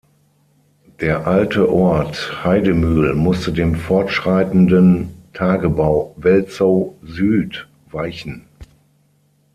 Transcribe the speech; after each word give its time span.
Der 0.99 1.27
alte 1.27 1.71
Ort 1.71 2.43
Haidemühl 2.43 3.13
musste 3.13 3.53
dem 3.53 3.75
fortschreitenden 3.75 5.09
Tagebau 5.35 6.15
Welzow-Süd 6.17 7.67
weichen. 7.91 8.47